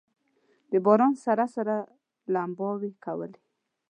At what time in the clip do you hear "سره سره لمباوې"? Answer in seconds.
1.25-2.91